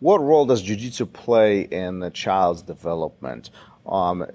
what 0.00 0.20
role 0.22 0.46
does 0.46 0.62
jiu-jitsu 0.62 1.06
play 1.06 1.62
in 1.62 2.00
the 2.00 2.10
child's 2.10 2.62
development? 2.62 3.50
Um, 3.86 4.26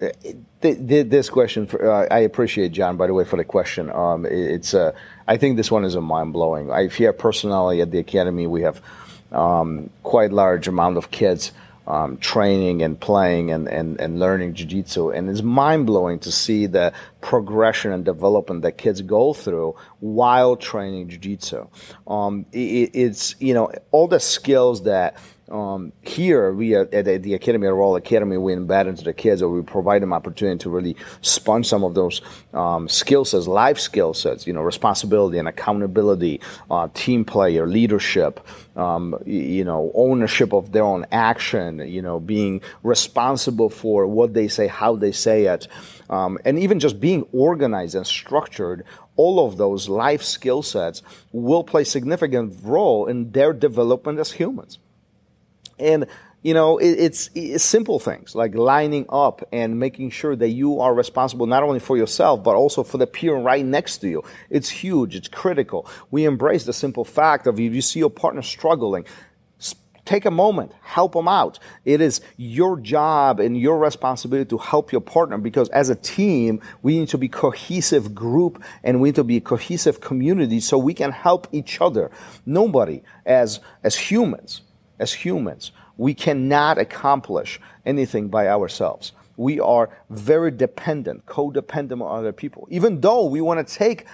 th- 0.62 0.88
th- 0.88 1.08
this 1.10 1.30
question, 1.30 1.68
for, 1.68 1.92
uh, 1.92 2.08
I 2.10 2.20
appreciate 2.20 2.72
John, 2.72 2.98
by 2.98 3.08
the 3.08 3.14
way, 3.14 3.26
for 3.26 3.38
the 3.38 3.44
question. 3.44 3.92
Um, 3.92 4.26
it's, 4.26 4.74
uh, 4.74 4.94
I 5.28 5.38
think 5.38 5.58
this 5.58 5.72
one 5.72 5.86
is 5.86 5.96
a 5.96 6.02
mind 6.02 6.34
blowing. 6.34 6.72
I 6.72 6.88
hear 6.88 7.14
personally 7.14 7.82
at 7.82 7.92
the 7.92 8.00
academy 8.00 8.48
we 8.48 8.62
have 8.64 8.82
um, 9.32 9.90
quite 10.04 10.32
large 10.32 10.68
amount 10.68 10.98
of 10.98 11.12
kids 11.12 11.52
um, 11.88 12.18
training 12.18 12.82
and 12.82 13.00
playing 13.00 13.52
and, 13.52 13.68
and, 13.68 14.00
and 14.00 14.20
learning 14.20 14.56
jiu-jitsu 14.56 15.12
and 15.12 15.30
it's 15.30 15.44
mind-blowing 15.44 16.20
to 16.20 16.32
see 16.32 16.66
the 16.66 16.92
progression 17.22 17.92
and 17.92 18.04
development 18.04 18.64
that 18.64 18.78
kids 18.78 19.02
go 19.02 19.34
through 19.34 19.76
while 20.00 20.56
training 20.56 21.10
jiu-jitsu 21.10 21.68
um, 22.08 22.46
it, 22.52 22.90
it's 22.94 23.36
you 23.40 23.54
know 23.54 23.72
all 23.92 24.08
the 24.08 24.20
skills 24.20 24.84
that 24.84 25.16
um, 25.50 25.92
here 26.02 26.52
we 26.52 26.76
at, 26.76 26.92
at 26.92 27.22
the 27.22 27.36
academy 27.36 27.68
Royal 27.68 27.96
Academy 27.96 28.38
we 28.38 28.54
embed 28.54 28.88
into 28.88 29.04
the 29.04 29.14
kids 29.14 29.44
or 29.44 29.50
we 29.50 29.62
provide 29.62 30.02
them 30.02 30.12
opportunity 30.12 30.58
to 30.60 30.70
really 30.72 30.96
sponge 31.22 31.68
some 31.68 31.84
of 31.84 31.94
those 31.94 32.22
um, 32.54 32.90
skill 32.90 33.26
sets 33.26 33.48
life 33.48 33.78
skill 33.78 34.16
sets 34.16 34.48
you 34.48 34.54
know 34.54 34.62
responsibility 34.62 35.38
and 35.38 35.48
accountability 35.48 36.42
uh, 36.72 36.88
team 36.96 37.24
player 37.24 37.68
leadership 37.68 38.40
um, 38.76 39.16
you 39.26 39.64
know 39.64 39.92
ownership 39.94 40.52
of 40.52 40.72
their 40.72 40.84
own 40.84 41.06
action 41.12 41.80
you 41.88 42.02
know 42.02 42.20
being 42.20 42.60
responsible 42.82 43.70
for 43.70 44.08
what 44.08 44.34
they 44.34 44.48
say 44.48 44.66
how 44.66 44.96
they 44.96 45.12
say 45.12 45.46
it 45.46 45.68
um, 46.10 46.40
and 46.44 46.58
even 46.58 46.80
just 46.80 47.00
being 47.00 47.24
organized 47.34 47.94
and 47.94 48.08
structured 48.08 48.84
all 49.16 49.46
of 49.46 49.58
those 49.58 49.88
life 49.88 50.24
skill 50.24 50.64
sets 50.64 51.04
will 51.32 51.64
play 51.64 51.84
significant 51.84 52.54
role 52.64 53.06
in 53.06 53.32
their 53.32 53.54
development 53.54 54.18
as 54.18 54.32
humans 54.32 54.80
and 55.80 56.06
you 56.46 56.54
know, 56.54 56.78
it, 56.78 56.92
it's, 56.92 57.32
it's, 57.34 57.64
simple 57.64 57.98
things 57.98 58.36
like 58.36 58.54
lining 58.54 59.08
up 59.10 59.42
and 59.52 59.80
making 59.80 60.12
sure 60.12 60.36
that 60.36 60.50
you 60.50 60.80
are 60.80 60.94
responsible 60.94 61.48
not 61.48 61.64
only 61.64 61.80
for 61.80 61.98
yourself, 61.98 62.44
but 62.44 62.56
also 62.56 62.84
for 62.84 63.00
the 63.00 63.08
peer 63.08 63.36
right 63.36 63.66
next 63.66 63.98
to 63.98 64.08
you. 64.08 64.24
It's 64.52 64.70
huge. 64.70 65.16
It's 65.16 65.28
critical. 65.28 65.90
We 66.12 66.26
embrace 66.26 66.66
the 66.66 66.72
simple 66.72 67.04
fact 67.04 67.48
of 67.48 67.60
if 67.60 67.74
you 67.74 67.82
see 67.82 67.98
your 67.98 68.12
partner 68.12 68.44
struggling, 68.44 69.06
take 70.06 70.26
a 70.26 70.32
moment, 70.32 70.72
help 70.84 71.14
them 71.14 71.28
out. 71.28 71.58
It 71.84 72.00
is 72.00 72.22
your 72.38 72.80
job 72.80 73.40
and 73.40 73.60
your 73.60 73.80
responsibility 73.80 74.48
to 74.50 74.60
help 74.60 74.92
your 74.92 75.02
partner 75.02 75.40
because 75.40 75.68
as 75.70 75.90
a 75.90 75.96
team, 75.96 76.62
we 76.84 77.00
need 77.00 77.10
to 77.10 77.18
be 77.18 77.28
cohesive 77.28 78.14
group 78.14 78.64
and 78.84 79.02
we 79.02 79.08
need 79.08 79.16
to 79.16 79.24
be 79.24 79.38
a 79.38 79.42
cohesive 79.42 80.00
community 80.00 80.60
so 80.60 80.78
we 80.78 80.94
can 80.94 81.12
help 81.12 81.48
each 81.52 81.82
other. 81.82 82.12
Nobody 82.46 83.02
as, 83.26 83.62
as 83.84 83.96
humans 83.96 84.62
as 85.00 85.14
humans, 85.14 85.72
we 85.98 86.14
cannot 86.14 86.78
accomplish 86.78 87.60
anything 87.86 88.28
by 88.28 88.48
ourselves. 88.48 89.12
We 89.38 89.60
are 89.60 89.90
very 90.10 90.52
dependent, 90.52 91.26
codependent 91.26 92.02
on 92.02 92.20
other 92.20 92.32
people. 92.32 92.68
Even 92.72 93.02
though 93.02 93.26
we 93.26 93.42
want 93.42 93.66
to 93.66 93.74
take 93.74 94.06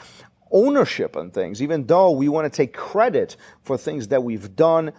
ownership 0.51 1.15
on 1.15 1.31
things, 1.31 1.61
even 1.61 1.85
though 1.85 2.11
we 2.11 2.27
want 2.27 2.51
to 2.51 2.55
take 2.55 2.73
credit 2.73 3.37
for 3.63 3.77
things 3.77 4.09
that 4.09 4.23
we've 4.23 4.55
done, 4.55 4.91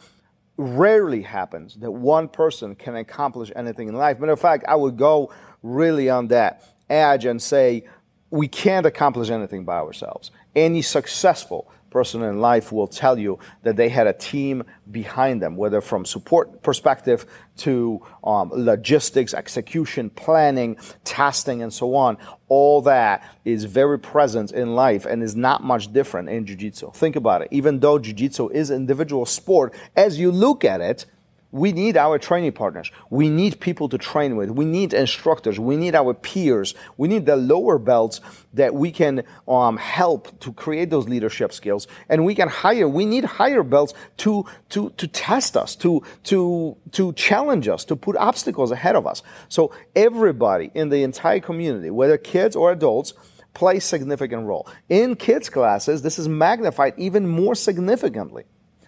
rarely 0.56 1.22
happens 1.22 1.76
that 1.76 1.90
one 1.90 2.28
person 2.28 2.74
can 2.74 2.96
accomplish 2.96 3.50
anything 3.56 3.88
in 3.88 3.94
life. 3.94 4.18
Matter 4.20 4.32
of 4.32 4.40
fact, 4.40 4.64
I 4.68 4.76
would 4.76 4.96
go 4.96 5.32
really 5.62 6.08
on 6.08 6.28
that 6.28 6.64
edge 6.88 7.24
and 7.24 7.40
say 7.40 7.84
we 8.30 8.48
can't 8.48 8.86
accomplish 8.86 9.30
anything 9.30 9.64
by 9.64 9.76
ourselves. 9.76 10.30
Any 10.54 10.82
successful 10.82 11.70
person 11.92 12.22
in 12.22 12.40
life 12.40 12.72
will 12.72 12.88
tell 12.88 13.18
you 13.18 13.38
that 13.62 13.76
they 13.76 13.88
had 13.88 14.06
a 14.06 14.12
team 14.12 14.64
behind 14.90 15.40
them, 15.42 15.56
whether 15.56 15.80
from 15.80 16.04
support 16.04 16.62
perspective 16.62 17.26
to 17.58 18.00
um, 18.24 18.50
logistics, 18.52 19.34
execution, 19.34 20.10
planning, 20.10 20.76
testing, 21.04 21.62
and 21.62 21.72
so 21.72 21.94
on. 21.94 22.16
All 22.48 22.82
that 22.82 23.22
is 23.44 23.64
very 23.64 23.98
present 23.98 24.52
in 24.52 24.74
life 24.74 25.04
and 25.06 25.22
is 25.22 25.36
not 25.36 25.62
much 25.62 25.92
different 25.92 26.28
in 26.28 26.46
jiu-jitsu. 26.46 26.92
Think 26.92 27.16
about 27.16 27.42
it. 27.42 27.48
Even 27.50 27.80
though 27.80 27.98
jiu-jitsu 27.98 28.48
is 28.48 28.70
an 28.70 28.76
individual 28.76 29.26
sport, 29.26 29.74
as 29.94 30.18
you 30.18 30.32
look 30.32 30.64
at 30.64 30.80
it, 30.80 31.06
we 31.52 31.72
need 31.72 31.98
our 31.98 32.18
training 32.18 32.52
partners. 32.52 32.90
We 33.10 33.28
need 33.28 33.60
people 33.60 33.90
to 33.90 33.98
train 33.98 34.36
with. 34.36 34.50
We 34.50 34.64
need 34.64 34.94
instructors. 34.94 35.60
We 35.60 35.76
need 35.76 35.94
our 35.94 36.14
peers. 36.14 36.74
We 36.96 37.08
need 37.08 37.26
the 37.26 37.36
lower 37.36 37.78
belts 37.78 38.22
that 38.54 38.74
we 38.74 38.90
can 38.90 39.22
um, 39.46 39.76
help 39.76 40.40
to 40.40 40.52
create 40.54 40.88
those 40.88 41.08
leadership 41.08 41.52
skills. 41.52 41.86
And 42.08 42.24
we 42.24 42.34
can 42.34 42.48
hire. 42.48 42.88
We 42.88 43.04
need 43.04 43.24
higher 43.24 43.62
belts 43.62 43.92
to 44.18 44.46
to 44.70 44.90
to 44.90 45.06
test 45.06 45.56
us, 45.58 45.76
to 45.76 46.02
to 46.24 46.76
to 46.92 47.12
challenge 47.12 47.68
us, 47.68 47.84
to 47.84 47.96
put 47.96 48.16
obstacles 48.16 48.70
ahead 48.70 48.96
of 48.96 49.06
us. 49.06 49.22
So 49.50 49.74
everybody 49.94 50.70
in 50.74 50.88
the 50.88 51.02
entire 51.02 51.40
community, 51.40 51.90
whether 51.90 52.16
kids 52.16 52.56
or 52.56 52.72
adults, 52.72 53.12
play 53.52 53.78
significant 53.78 54.46
role. 54.46 54.66
In 54.88 55.16
kids 55.16 55.50
classes, 55.50 56.00
this 56.00 56.18
is 56.18 56.28
magnified 56.28 56.94
even 56.96 57.28
more 57.28 57.54
significantly. 57.54 58.44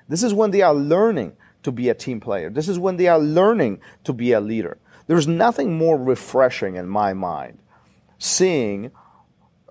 This 0.08 0.22
is 0.22 0.32
when 0.32 0.50
they 0.50 0.62
are 0.62 0.74
learning 0.74 1.36
to 1.64 1.72
be 1.72 1.88
a 1.88 1.94
team 1.94 2.20
player. 2.20 2.48
This 2.48 2.68
is 2.68 2.78
when 2.78 2.96
they 2.96 3.08
are 3.08 3.18
learning 3.18 3.80
to 4.04 4.12
be 4.12 4.32
a 4.32 4.40
leader. 4.40 4.78
There's 5.06 5.28
nothing 5.28 5.76
more 5.76 5.98
refreshing 5.98 6.76
in 6.76 6.88
my 6.88 7.12
mind 7.12 7.58
seeing 8.18 8.90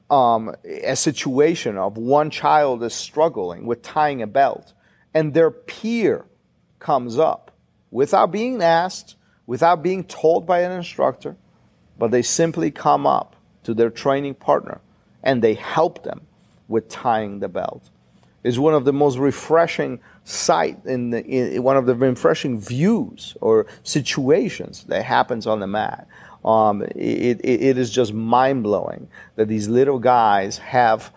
um, 0.10 0.56
a 0.64 0.96
situation 0.96 1.78
of 1.78 1.98
one 1.98 2.30
child 2.30 2.84
is 2.84 2.94
struggling 2.94 3.66
with 3.66 3.82
tying 3.82 4.22
a 4.22 4.28
belt 4.28 4.74
and 5.14 5.34
their 5.34 5.50
peer 5.50 6.26
comes 6.80 7.18
up 7.18 7.52
without 7.90 8.32
being 8.32 8.62
asked, 8.62 9.16
without 9.48 9.82
being 9.82 10.04
told 10.04 10.46
by 10.46 10.60
an 10.60 10.72
instructor, 10.72 11.36
but 11.98 12.12
they 12.12 12.22
simply 12.22 12.70
come 12.70 13.08
up 13.08 13.36
to 13.64 13.74
their 13.74 13.90
training 13.90 14.36
partner 14.36 14.82
and 15.24 15.42
they 15.42 15.54
help 15.54 16.04
them 16.04 16.22
with 16.68 16.90
tying 16.90 17.40
the 17.40 17.50
belt. 17.50 17.90
Is 18.44 18.60
one 18.60 18.74
of 18.74 18.84
the 18.84 18.92
most 18.92 19.18
refreshing 19.18 20.00
sight 20.26 20.80
in, 20.86 21.12
the, 21.12 21.24
in 21.26 21.64
one 21.64 21.78
of 21.78 21.86
the 21.86 21.96
refreshing 21.96 22.60
views 22.60 23.38
or 23.40 23.68
situations 23.84 24.84
that 24.86 25.06
happens 25.06 25.48
on 25.48 25.60
the 25.60 25.68
mat. 25.68 26.08
Um, 26.44 26.82
it, 26.82 27.40
it, 27.42 27.62
it 27.62 27.78
is 27.78 27.90
just 27.90 28.14
mind 28.14 28.64
blowing 28.64 29.08
that 29.36 29.48
these 29.48 29.70
little 29.70 30.00
guys 30.00 30.58
have, 30.58 31.14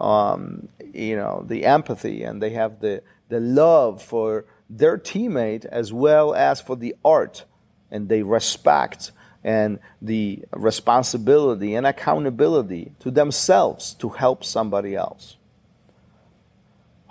um, 0.00 0.68
you 0.92 1.14
know, 1.14 1.44
the 1.46 1.64
empathy 1.64 2.24
and 2.24 2.42
they 2.42 2.50
have 2.50 2.80
the, 2.80 3.02
the 3.28 3.38
love 3.38 4.02
for 4.02 4.46
their 4.68 4.98
teammate 4.98 5.64
as 5.66 5.92
well 5.92 6.34
as 6.34 6.60
for 6.60 6.74
the 6.74 6.96
art, 7.04 7.44
and 7.90 8.08
they 8.08 8.22
respect 8.22 9.12
and 9.44 9.78
the 10.00 10.42
responsibility 10.52 11.74
and 11.74 11.86
accountability 11.86 12.92
to 12.98 13.10
themselves 13.10 13.94
to 13.94 14.08
help 14.08 14.42
somebody 14.42 14.96
else 14.96 15.36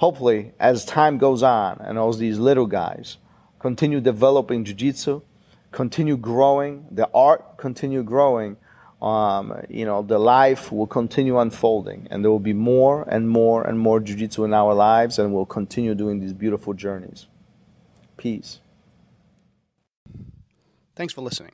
hopefully, 0.03 0.51
as 0.59 0.83
time 0.83 1.17
goes 1.17 1.41
on 1.41 1.79
and 1.79 1.97
as 1.97 2.17
these 2.17 2.37
little 2.37 2.65
guys 2.65 3.15
continue 3.57 4.01
developing 4.01 4.65
jiu-jitsu, 4.65 5.21
continue 5.71 6.17
growing, 6.17 6.85
the 6.91 7.09
art 7.13 7.57
continue 7.57 8.03
growing, 8.03 8.57
um, 9.01 9.57
you 9.69 9.85
know, 9.85 10.01
the 10.01 10.19
life 10.19 10.73
will 10.73 10.87
continue 10.87 11.39
unfolding, 11.39 12.05
and 12.11 12.21
there 12.21 12.29
will 12.29 12.47
be 12.51 12.51
more 12.51 13.05
and 13.07 13.29
more 13.29 13.65
and 13.65 13.79
more 13.79 14.01
jiu-jitsu 14.01 14.43
in 14.43 14.53
our 14.53 14.73
lives, 14.73 15.17
and 15.19 15.33
we'll 15.33 15.45
continue 15.45 15.95
doing 15.95 16.19
these 16.19 16.33
beautiful 16.33 16.73
journeys. 16.73 17.27
Peace. 18.17 18.59
Thanks 20.97 21.13
for 21.13 21.21
listening. 21.21 21.53